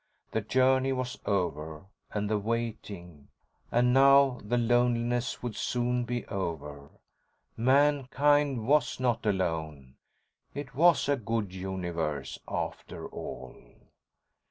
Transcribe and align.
The 0.31 0.41
journey 0.41 0.93
was 0.93 1.19
over, 1.27 1.85
and 2.09 2.27
the 2.27 2.39
waiting, 2.39 3.27
and 3.71 3.93
now 3.93 4.39
the 4.43 4.57
loneliness 4.57 5.43
would 5.43 5.55
soon 5.55 6.05
be 6.05 6.25
over. 6.25 6.89
Mankind 7.55 8.67
was 8.67 8.99
not 8.99 9.27
alone. 9.27 9.97
It 10.55 10.73
was 10.73 11.07
a 11.07 11.17
good 11.17 11.53
universe 11.53 12.39
after 12.47 13.07
all! 13.09 13.53